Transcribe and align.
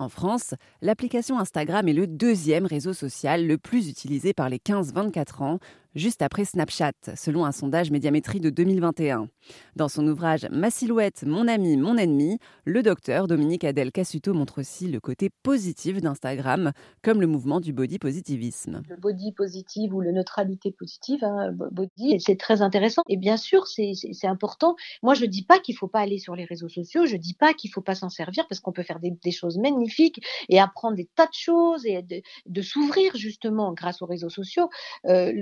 En 0.00 0.08
France, 0.08 0.54
l'application 0.80 1.38
Instagram 1.38 1.86
est 1.86 1.92
le 1.92 2.06
deuxième 2.06 2.64
réseau 2.64 2.94
social 2.94 3.46
le 3.46 3.58
plus 3.58 3.90
utilisé 3.90 4.32
par 4.32 4.48
les 4.48 4.56
15-24 4.56 5.42
ans, 5.42 5.58
juste 5.94 6.22
après 6.22 6.44
Snapchat, 6.44 6.92
selon 7.14 7.44
un 7.44 7.52
sondage 7.52 7.90
médiamétrie 7.90 8.40
de 8.40 8.50
2021. 8.50 9.28
Dans 9.76 9.88
son 9.88 10.06
ouvrage 10.06 10.46
Ma 10.50 10.70
silhouette, 10.70 11.24
mon 11.26 11.48
ami, 11.48 11.76
mon 11.76 11.96
ennemi, 11.96 12.38
le 12.64 12.82
docteur 12.82 13.26
Dominique 13.26 13.64
Adèle 13.64 13.92
Cassuto 13.92 14.34
montre 14.34 14.60
aussi 14.60 14.88
le 14.88 15.00
côté 15.00 15.30
positif 15.42 16.00
d'Instagram, 16.00 16.72
comme 17.02 17.20
le 17.20 17.26
mouvement 17.26 17.60
du 17.60 17.72
body 17.72 17.98
positivisme. 17.98 18.82
Le 18.88 18.96
body 18.96 19.32
positive 19.32 19.94
ou 19.94 20.00
le 20.00 20.12
neutralité 20.12 20.72
positive, 20.72 21.24
hein, 21.24 21.52
body, 21.52 22.20
c'est 22.20 22.38
très 22.38 22.62
intéressant. 22.62 23.02
Et 23.08 23.16
bien 23.16 23.36
sûr, 23.36 23.66
c'est 23.66 23.94
important. 24.24 24.76
Moi, 25.02 25.14
je 25.14 25.24
ne 25.24 25.30
dis 25.30 25.44
pas 25.44 25.58
qu'il 25.58 25.74
ne 25.74 25.78
faut 25.78 25.88
pas 25.88 26.00
aller 26.00 26.18
sur 26.18 26.36
les 26.36 26.44
réseaux 26.44 26.68
sociaux, 26.68 27.06
je 27.06 27.16
ne 27.16 27.20
dis 27.20 27.34
pas 27.34 27.54
qu'il 27.54 27.68
ne 27.70 27.72
faut 27.72 27.80
pas 27.80 27.94
s'en 27.94 28.10
servir 28.10 28.46
parce 28.48 28.60
qu'on 28.60 28.72
peut 28.72 28.82
faire 28.82 29.00
des, 29.00 29.30
choses 29.30 29.58
magnifiques 29.58 30.20
et 30.48 30.60
apprendre 30.60 30.96
des 30.96 31.08
tas 31.14 31.26
de 31.26 31.32
choses 31.32 31.86
et 31.86 32.02
de, 32.02 32.62
s'ouvrir 32.62 33.16
justement 33.16 33.72
grâce 33.72 34.02
aux 34.02 34.06
réseaux 34.06 34.28
sociaux. 34.28 34.68
Euh, 35.06 35.32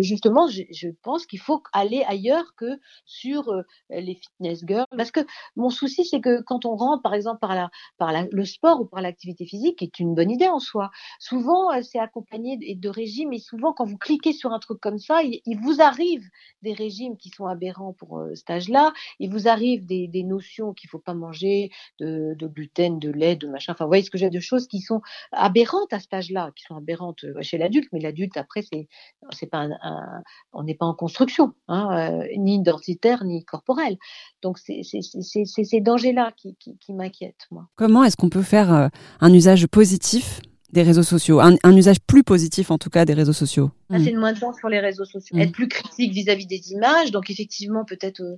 justement, 0.00 0.46
je, 0.48 0.88
pense 1.02 1.26
qu'il 1.26 1.40
faut 1.40 1.62
aller 1.72 2.02
ailleurs 2.06 2.54
que 2.56 2.78
sur 3.04 3.48
euh, 3.48 3.62
les 3.90 4.14
fitness 4.14 4.64
girls, 4.66 4.86
parce 4.96 5.10
que 5.10 5.20
mon 5.56 5.70
souci 5.70 6.04
c'est 6.04 6.20
que 6.20 6.42
quand 6.42 6.64
on 6.64 6.76
rentre 6.76 7.02
par 7.02 7.14
exemple 7.14 7.40
par 7.40 8.12
le 8.30 8.44
sport 8.44 8.80
ou 8.80 8.86
par 8.86 9.00
l'activité 9.00 9.46
physique, 9.46 9.78
qui 9.78 9.84
est 9.84 9.98
une 9.98 10.14
bonne 10.14 10.30
idée 10.30 10.48
en 10.48 10.58
soi, 10.58 10.90
souvent 11.18 11.72
euh, 11.72 11.82
c'est 11.82 11.98
accompagné 11.98 12.56
de, 12.56 12.88
régimes 12.88 13.32
et 13.32 13.38
souvent 13.38 13.72
quand 13.72 13.84
vous 13.84 13.98
cliquez 13.98 14.32
sur 14.32 14.52
un 14.52 14.58
truc 14.58 14.80
comme 14.80 14.98
ça, 14.98 15.22
il, 15.22 15.58
vous 15.60 15.80
arrive 15.80 16.22
des 16.62 16.72
régimes 16.72 17.16
qui 17.16 17.30
sont 17.30 17.46
aberrants 17.46 17.92
pour 17.92 18.22
cet 18.34 18.50
âge-là, 18.50 18.92
il 19.18 19.30
vous 19.30 19.48
arrive 19.48 19.86
des, 19.86 20.22
notions 20.26 20.72
qu'il 20.72 20.88
faut 20.88 20.98
pas 20.98 21.14
manger 21.14 21.70
de, 22.00 22.34
de 22.34 22.46
gluten, 22.46 22.98
de 22.98 23.10
lait, 23.10 23.36
de 23.36 23.48
machin. 23.48 23.72
Enfin, 23.72 23.84
vous 23.84 23.90
voyez 23.90 24.02
ce 24.02 24.10
que 24.10 24.18
j'ai 24.18 24.30
de 24.30 24.40
choses 24.40 24.66
qui 24.66 24.80
sont 24.80 25.00
aberrantes 25.32 25.92
à 25.92 26.00
cet 26.00 26.14
âge-là, 26.14 26.52
qui 26.54 26.64
sont 26.64 26.76
aberrantes 26.76 27.24
euh, 27.24 27.42
chez 27.42 27.58
l'adulte, 27.58 27.88
mais 27.92 28.00
l'adulte 28.00 28.36
après 28.36 28.55
c'est 28.62 28.88
c'est 29.30 29.46
pas 29.46 29.68
un, 29.82 30.22
on 30.52 30.64
n'est 30.64 30.74
pas 30.74 30.86
en 30.86 30.94
construction, 30.94 31.52
hein, 31.68 31.88
euh, 32.12 32.26
ni 32.36 32.56
identitaire 32.56 33.24
ni 33.24 33.44
corporel. 33.44 33.96
Donc 34.42 34.58
c'est 34.58 34.82
ces 34.82 35.80
dangers-là 35.80 36.32
qui, 36.36 36.56
qui, 36.56 36.76
qui 36.78 36.92
m'inquiètent 36.92 37.46
moi. 37.50 37.68
Comment 37.76 38.04
est-ce 38.04 38.16
qu'on 38.16 38.30
peut 38.30 38.42
faire 38.42 38.72
euh, 38.72 38.88
un 39.20 39.32
usage 39.32 39.66
positif 39.66 40.40
des 40.72 40.82
réseaux 40.82 41.02
sociaux, 41.02 41.40
un, 41.40 41.76
usage 41.76 42.00
plus 42.00 42.24
positif 42.24 42.70
en 42.70 42.78
tout 42.78 42.90
cas 42.90 43.04
des 43.04 43.14
réseaux 43.14 43.32
sociaux? 43.32 43.70
Passer 43.88 44.12
de 44.12 44.18
moins 44.18 44.32
de 44.32 44.40
temps 44.40 44.52
sur 44.52 44.68
les 44.68 44.80
réseaux 44.80 45.04
sociaux, 45.04 45.36
mmh. 45.36 45.40
être 45.40 45.52
plus 45.52 45.68
critique 45.68 46.12
vis-à-vis 46.12 46.46
des 46.46 46.72
images, 46.72 47.12
donc 47.12 47.30
effectivement 47.30 47.84
peut-être 47.84 48.20
euh, 48.20 48.36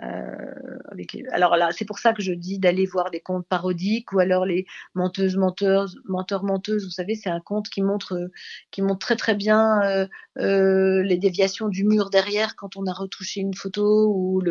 avec, 0.00 1.18
alors 1.32 1.56
là, 1.56 1.70
c'est 1.72 1.84
pour 1.84 1.98
ça 1.98 2.12
que 2.12 2.22
je 2.22 2.32
dis 2.32 2.58
d'aller 2.58 2.86
voir 2.86 3.10
des 3.10 3.20
comptes 3.20 3.46
parodiques 3.46 4.12
ou 4.12 4.20
alors 4.20 4.46
les 4.46 4.66
menteuses, 4.94 5.36
menteurs, 5.36 5.88
menteurs, 6.06 6.44
menteuses. 6.44 6.84
Vous 6.84 6.90
savez, 6.90 7.14
c'est 7.14 7.30
un 7.30 7.40
compte 7.40 7.68
qui 7.68 7.82
montre, 7.82 8.30
qui 8.70 8.82
montre 8.82 9.00
très 9.00 9.16
très 9.16 9.34
bien 9.34 9.82
euh, 9.82 10.06
euh, 10.38 11.02
les 11.02 11.18
déviations 11.18 11.68
du 11.68 11.84
mur 11.84 12.10
derrière 12.10 12.54
quand 12.56 12.76
on 12.76 12.86
a 12.86 12.92
retouché 12.92 13.40
une 13.40 13.54
photo 13.54 14.12
ou 14.14 14.42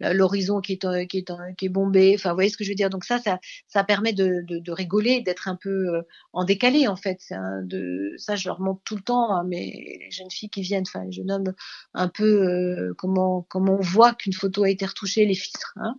l'horizon 0.00 0.60
qui 0.60 0.74
est 0.74 1.06
qui 1.06 1.18
est 1.18 1.30
qui 1.58 1.66
est 1.66 1.68
bombé. 1.68 2.14
Enfin, 2.14 2.30
vous 2.30 2.36
voyez 2.36 2.50
ce 2.50 2.56
que 2.56 2.64
je 2.64 2.70
veux 2.70 2.74
dire? 2.74 2.90
Donc 2.90 3.04
ça, 3.04 3.18
ça, 3.18 3.38
ça 3.68 3.84
permet 3.84 4.12
de, 4.12 4.42
de, 4.46 4.58
de 4.58 4.72
rigoler, 4.72 5.20
d'être 5.20 5.48
un 5.48 5.56
peu 5.56 6.02
en 6.32 6.44
décalé 6.44 6.88
en 6.88 6.96
fait. 6.96 7.20
de 7.64 8.14
ça, 8.16 8.36
je 8.36 8.48
leur 8.48 8.60
montre 8.60 8.80
tout 8.84 8.96
le 8.96 9.02
temps 9.02 9.36
à 9.36 9.44
mes 9.44 10.08
jeunes 10.10 10.30
filles 10.30 10.50
qui 10.50 10.62
viennent, 10.62 10.84
enfin 10.86 11.04
les 11.04 11.12
jeunes 11.12 11.30
hommes, 11.30 11.52
un 11.92 12.08
peu 12.08 12.94
comment 12.96 13.46
comment 13.48 13.74
on 13.74 13.82
voit 13.82 14.14
qu'une 14.14 14.32
photo 14.32 14.64
a 14.64 14.70
été 14.70 14.86
toucher 14.94 15.26
les 15.26 15.34
filtres. 15.34 15.74
Hein. 15.76 15.98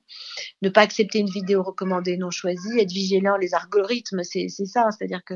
Ne 0.62 0.70
pas 0.70 0.82
accepter 0.82 1.20
une 1.20 1.30
vidéo 1.30 1.64
recommandée 1.64 2.18
non 2.18 2.32
choisie, 2.32 2.80
être 2.80 2.92
vigilant 2.92 3.38
les 3.38 3.54
algorithmes, 3.54 4.24
c'est 4.24 4.50
ça. 4.50 4.90
C'est-à-dire 4.92 5.24
que 5.26 5.36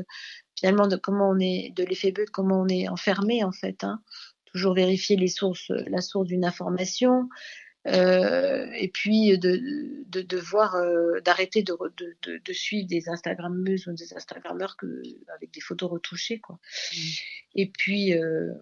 finalement, 0.58 0.86
de 0.86 0.96
comment 0.96 1.30
on 1.30 1.38
est, 1.38 1.72
de 1.76 1.84
l'effet 1.84 2.12
but, 2.12 2.30
comment 2.30 2.62
on 2.62 2.68
est 2.68 2.88
enfermé 2.88 3.44
en 3.44 3.52
fait. 3.52 3.84
Hein. 3.84 4.02
Toujours 4.46 4.74
vérifier 4.74 5.16
les 5.16 5.28
sources, 5.28 5.70
la 5.86 6.00
source 6.00 6.26
d'une 6.26 6.44
information. 6.44 7.28
Euh, 7.86 8.66
et 8.74 8.88
puis 8.88 9.38
de, 9.38 9.58
de, 10.06 10.20
de 10.20 10.36
voir 10.36 10.74
euh, 10.74 11.18
d'arrêter 11.24 11.62
de, 11.62 11.74
de, 11.96 12.38
de, 12.44 12.52
suivre 12.52 12.86
des 12.86 13.08
Instagrammeuses 13.08 13.86
ou 13.86 13.92
des 13.92 14.12
Instagrammeurs 14.12 14.76
que, 14.76 15.02
avec 15.34 15.50
des 15.50 15.62
photos 15.62 15.90
retouchées 15.90 16.40
quoi. 16.40 16.58
Mmh. 16.92 16.98
Et 17.54 17.70
puis 17.70 18.12
euh, 18.12 18.52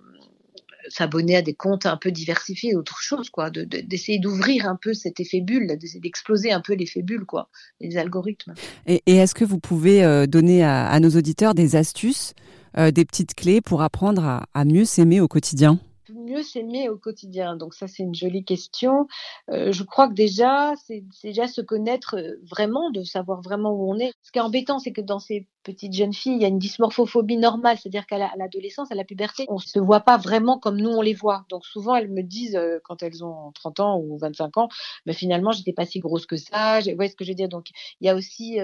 s'abonner 0.88 1.36
à 1.36 1.42
des 1.42 1.54
comptes 1.54 1.86
un 1.86 1.96
peu 1.96 2.10
diversifiés, 2.10 2.76
autre 2.76 3.00
chose, 3.00 3.30
quoi, 3.30 3.50
d'essayer 3.50 4.18
d'ouvrir 4.18 4.66
un 4.66 4.76
peu 4.76 4.94
cet 4.94 5.20
effet 5.20 5.40
bulle, 5.40 5.78
d'exploser 6.00 6.52
un 6.52 6.60
peu 6.60 6.74
l'effet 6.74 7.02
bulle, 7.02 7.24
quoi, 7.24 7.48
les 7.80 7.96
algorithmes. 7.96 8.54
Et, 8.86 9.02
est-ce 9.06 9.34
que 9.34 9.44
vous 9.44 9.58
pouvez 9.58 10.04
euh, 10.04 10.26
donner 10.26 10.64
à, 10.64 10.98
nos 11.00 11.10
auditeurs 11.10 11.54
des 11.54 11.76
astuces, 11.76 12.34
euh, 12.76 12.90
des 12.90 13.04
petites 13.04 13.34
clés 13.34 13.60
pour 13.60 13.82
apprendre 13.82 14.44
à 14.52 14.64
mieux 14.64 14.84
s'aimer 14.84 15.20
au 15.20 15.28
quotidien? 15.28 15.78
Mieux 16.14 16.42
s'aimer 16.42 16.88
au 16.88 16.96
quotidien 16.96 17.56
Donc 17.56 17.74
ça, 17.74 17.86
c'est 17.88 18.02
une 18.02 18.14
jolie 18.14 18.44
question. 18.44 19.06
Euh, 19.50 19.72
je 19.72 19.82
crois 19.82 20.08
que 20.08 20.14
déjà, 20.14 20.74
c'est 20.76 21.04
déjà 21.22 21.46
se 21.46 21.60
connaître 21.60 22.16
euh, 22.16 22.36
vraiment, 22.48 22.90
de 22.90 23.02
savoir 23.02 23.40
vraiment 23.40 23.70
où 23.72 23.90
on 23.92 23.98
est. 23.98 24.12
Ce 24.22 24.32
qui 24.32 24.38
est 24.38 24.42
embêtant, 24.42 24.78
c'est 24.78 24.92
que 24.92 25.00
dans 25.00 25.18
ces 25.18 25.46
petites 25.62 25.92
jeunes 25.92 26.12
filles, 26.12 26.34
il 26.34 26.42
y 26.42 26.44
a 26.44 26.48
une 26.48 26.58
dysmorphophobie 26.58 27.36
normale, 27.36 27.78
c'est-à-dire 27.78 28.06
qu'à 28.06 28.18
l'adolescence, 28.36 28.90
à 28.90 28.94
la 28.94 29.04
puberté, 29.04 29.46
on 29.48 29.58
se 29.58 29.78
voit 29.78 30.00
pas 30.00 30.16
vraiment 30.16 30.58
comme 30.58 30.76
nous 30.76 30.90
on 30.90 31.02
les 31.02 31.14
voit. 31.14 31.44
Donc 31.50 31.64
souvent, 31.64 31.94
elles 31.94 32.10
me 32.10 32.22
disent 32.22 32.56
euh, 32.56 32.78
quand 32.84 33.02
elles 33.02 33.24
ont 33.24 33.52
30 33.52 33.80
ans 33.80 34.00
ou 34.00 34.18
25 34.18 34.56
ans, 34.58 34.68
mais 35.06 35.12
finalement, 35.12 35.52
j'étais 35.52 35.72
pas 35.72 35.86
si 35.86 36.00
grosse 36.00 36.26
que 36.26 36.36
ça. 36.36 36.80
Vous 36.80 36.94
voyez 36.94 37.10
ce 37.10 37.16
que 37.16 37.24
je 37.24 37.30
veux 37.30 37.36
dire? 37.36 37.48
Donc 37.48 37.66
il 38.00 38.06
y 38.06 38.10
a 38.10 38.14
aussi 38.14 38.58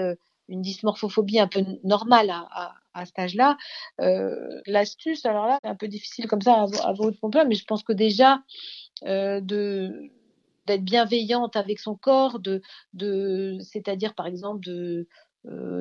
une 0.47 0.61
dysmorphophobie 0.61 1.39
un 1.39 1.47
peu 1.47 1.63
normale 1.83 2.29
à, 2.29 2.47
à, 2.51 2.75
à 2.95 3.05
cet 3.05 3.19
âge-là. 3.19 3.57
Euh, 4.01 4.61
L'astuce, 4.65 5.25
alors 5.25 5.47
là, 5.47 5.59
c'est 5.63 5.69
un 5.69 5.75
peu 5.75 5.87
difficile 5.87 6.27
comme 6.27 6.41
ça 6.41 6.53
à, 6.53 6.89
à 6.89 6.93
votre 6.93 7.19
pompe, 7.19 7.37
mais 7.47 7.55
je 7.55 7.65
pense 7.65 7.83
que 7.83 7.93
déjà, 7.93 8.39
euh, 9.05 9.41
de 9.41 10.09
d'être 10.67 10.83
bienveillante 10.83 11.55
avec 11.57 11.79
son 11.79 11.95
corps, 11.95 12.39
de, 12.39 12.61
de 12.93 13.57
c'est-à-dire 13.61 14.15
par 14.15 14.25
exemple 14.25 14.65
de 14.65 15.07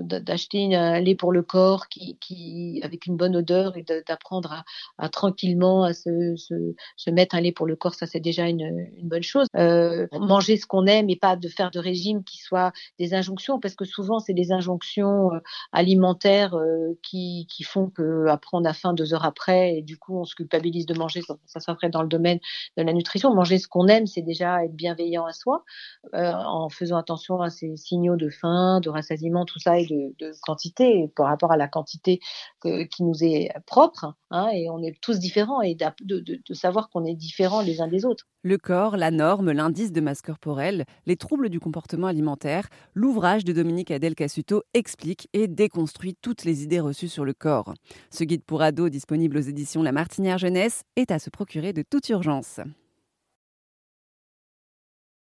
d'acheter 0.02 0.74
un 0.74 1.00
lait 1.00 1.14
pour 1.14 1.32
le 1.32 1.42
corps 1.42 1.88
qui, 1.88 2.16
qui 2.20 2.80
avec 2.82 3.06
une 3.06 3.16
bonne 3.16 3.36
odeur 3.36 3.76
et 3.76 3.84
d'apprendre 4.06 4.52
à, 4.52 4.64
à, 4.98 5.08
tranquillement 5.08 5.84
à 5.84 5.92
se, 5.92 6.36
se, 6.36 6.74
se, 6.96 7.10
mettre 7.10 7.34
un 7.34 7.40
lait 7.40 7.52
pour 7.52 7.66
le 7.66 7.76
corps, 7.76 7.94
ça 7.94 8.06
c'est 8.06 8.20
déjà 8.20 8.48
une, 8.48 8.60
une, 8.60 9.08
bonne 9.08 9.22
chose. 9.22 9.46
Euh, 9.56 10.06
manger 10.12 10.56
ce 10.56 10.66
qu'on 10.66 10.86
aime 10.86 11.08
et 11.10 11.16
pas 11.16 11.36
de 11.36 11.48
faire 11.48 11.70
de 11.70 11.78
régime 11.78 12.24
qui 12.24 12.38
soit 12.38 12.72
des 12.98 13.14
injonctions, 13.14 13.58
parce 13.60 13.74
que 13.74 13.84
souvent 13.84 14.18
c'est 14.18 14.34
des 14.34 14.52
injonctions 14.52 15.32
euh, 15.32 15.38
alimentaires 15.72 16.54
euh, 16.54 16.98
qui, 17.02 17.46
qui 17.50 17.62
font 17.62 17.88
que 17.88 18.26
après 18.28 18.50
on 18.52 18.64
a 18.64 18.72
faim 18.72 18.92
deux 18.92 19.14
heures 19.14 19.24
après 19.24 19.78
et 19.78 19.82
du 19.82 19.96
coup 19.96 20.18
on 20.18 20.24
se 20.24 20.34
culpabilise 20.34 20.86
de 20.86 20.94
manger. 20.94 21.22
Ça, 21.22 21.60
ça 21.60 21.74
ferait 21.74 21.90
dans 21.90 22.02
le 22.02 22.08
domaine 22.08 22.38
de 22.76 22.82
la 22.82 22.92
nutrition. 22.92 23.34
Manger 23.34 23.58
ce 23.58 23.68
qu'on 23.68 23.86
aime, 23.86 24.06
c'est 24.06 24.22
déjà 24.22 24.64
être 24.64 24.74
bienveillant 24.74 25.24
à 25.24 25.32
soi, 25.32 25.64
en 26.12 26.68
faisant 26.68 26.96
attention 26.96 27.40
à 27.40 27.50
ces 27.50 27.76
signaux 27.76 28.16
de 28.16 28.28
faim, 28.28 28.80
de 28.80 28.90
rassasiement, 28.90 29.44
ça 29.58 29.78
et 29.78 29.86
de, 29.86 30.32
quantité 30.42 31.10
par 31.16 31.26
rapport 31.26 31.52
à 31.52 31.56
la 31.56 31.68
quantité 31.68 32.20
qui 32.62 33.02
nous 33.02 33.22
est 33.22 33.50
propre. 33.66 34.14
Hein, 34.30 34.48
et 34.52 34.68
on 34.68 34.82
est 34.82 34.98
tous 35.00 35.18
différents 35.20 35.62
et 35.62 35.76
de, 35.76 36.18
de, 36.18 36.54
savoir 36.54 36.90
qu'on 36.90 37.04
est 37.04 37.14
différents 37.14 37.62
les 37.62 37.80
uns 37.80 37.86
des 37.86 38.04
autres. 38.04 38.26
Le 38.42 38.58
corps, 38.58 38.96
la 38.96 39.10
norme, 39.10 39.52
l'indice 39.52 39.92
de 39.92 40.00
masse 40.00 40.22
corporelle, 40.22 40.84
les 41.06 41.16
troubles 41.16 41.50
du 41.50 41.60
comportement 41.60 42.08
alimentaire, 42.08 42.68
l'ouvrage 42.94 43.44
de 43.44 43.52
Dominique 43.52 43.90
Adèle 43.90 44.14
Cassuto 44.14 44.64
explique 44.74 45.28
et 45.32 45.46
déconstruit 45.46 46.16
toutes 46.20 46.44
les 46.44 46.64
idées 46.64 46.80
reçues 46.80 47.08
sur 47.08 47.24
le 47.24 47.32
corps. 47.32 47.74
Ce 48.10 48.24
guide 48.24 48.44
pour 48.44 48.62
ados 48.62 48.90
disponible 48.90 49.38
aux 49.38 49.40
éditions 49.40 49.82
La 49.82 49.92
Martinière 49.92 50.38
Jeunesse 50.38 50.82
est 50.96 51.10
à 51.10 51.18
se 51.18 51.30
procurer 51.30 51.72
de 51.72 51.82
toute 51.82 52.08
urgence. 52.08 52.60